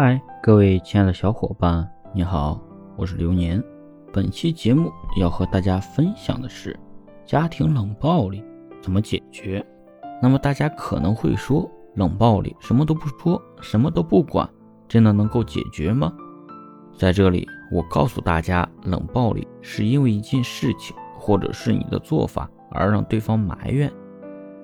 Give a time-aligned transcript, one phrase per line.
[0.00, 2.62] 嗨，各位亲爱的小伙伴，你好，
[2.96, 3.60] 我是流年。
[4.12, 6.78] 本期节目要和大家分享的是
[7.26, 8.40] 家庭冷暴力
[8.80, 9.60] 怎么解决。
[10.22, 14.48] 那么大家可能会说，冷暴力什么都不说，什么都不管，
[14.86, 16.12] 真的能够解决吗？
[16.96, 23.92] 在这里，我告诉大家，冷暴力是因为一件事情或者是你的做法而让对方埋怨，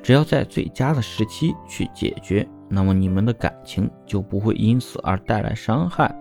[0.01, 2.49] 只要在最佳的时期去解决。
[2.69, 6.15] 那么你们的感情就不会因此而带来伤害。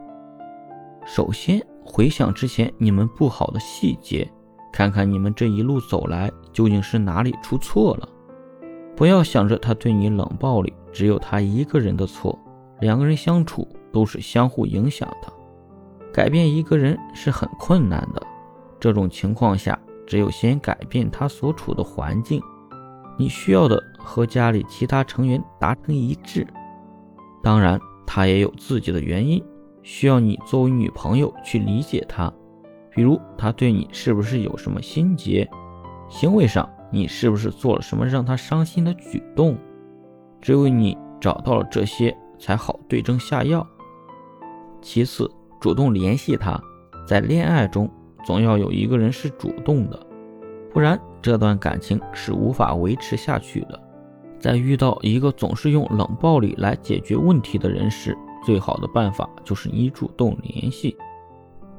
[1.05, 4.29] 首先回想之前你们不好的细节，
[4.71, 8.07] 看看你们这一路走来究竟是哪里出错了。
[8.95, 12.37] 不要想着他对你冷暴力只有他一个人的错，
[12.79, 15.33] 两个人相处都是相互影响的。
[16.13, 18.21] 改变一个人是很困难的，
[18.79, 22.39] 这种情况下只有先改变他所处的环境。
[23.17, 26.45] 你需要的和家里其他成员达成一致，
[27.41, 29.43] 当然他也有自己的原因，
[29.81, 32.31] 需要你作为女朋友去理解他。
[32.91, 35.49] 比如他对你是不是有什么心结，
[36.07, 39.57] 行为上你是不是做了什么让他伤心的举动？
[40.41, 43.65] 只有你找到了这些，才好对症下药。
[44.81, 46.61] 其次，主动联系他，
[47.07, 47.89] 在恋爱中
[48.25, 49.99] 总要有一个人是主动的。
[50.71, 53.79] 不然，这段感情是无法维持下去的。
[54.37, 58.15] 在遇到一个总是用冷暴力来解决问题的人时，
[58.45, 60.95] 最好的办法就是你主动联系。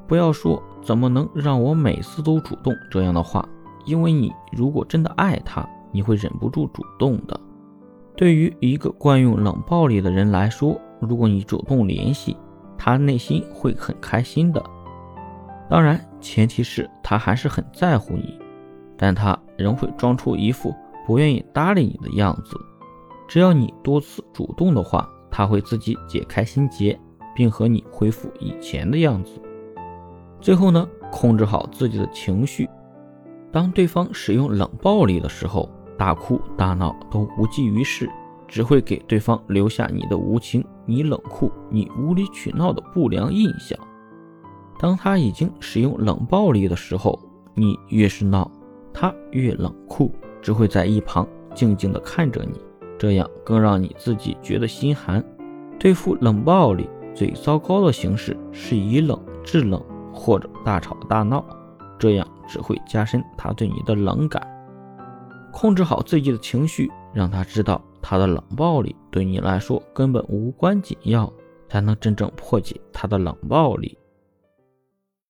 [0.07, 3.47] 不要说“怎么能让我每次都主动”这样的话，
[3.85, 7.39] 因为你如果真的爱他，你会忍不住主动的。
[8.15, 12.35] 对于一个惯用冷暴力的人来说，如果你主动联系，
[12.77, 14.63] 他内心会很开心的。
[15.69, 18.39] 当然，前提是他还是很在乎你。
[18.97, 20.73] 但他仍会装出一副
[21.05, 22.57] 不愿意搭理你的样子。
[23.27, 26.99] 只要你多次主动的话，他会自己解开心结，
[27.35, 29.41] 并和你恢复以前的样子。
[30.39, 32.69] 最后呢，控制好自己的情绪。
[33.51, 38.09] 当对方使用冷暴力的时候，大哭大闹都无济于事，
[38.47, 43.79] 只会给对方留下你的无情、你冷酷、你无理取闹的不良印象。
[44.77, 47.17] 当他已经使用冷暴力的时候，
[47.53, 48.51] 你越是闹。
[48.97, 50.09] 他越冷酷，
[50.41, 52.61] 只会在一旁静静地看着你，
[52.97, 55.21] 这样更让你自己觉得心寒。
[55.77, 59.83] 对付冷暴力最糟糕的形式是以冷制冷，
[60.13, 61.45] 或者大吵大闹，
[61.99, 64.41] 这样只会加深他对你的冷感。
[65.51, 71.31] 控制好自己的情绪，让他知道他的冷暴力对你来说根本无关紧要，
[71.67, 73.97] 才能真正破解他的冷暴力。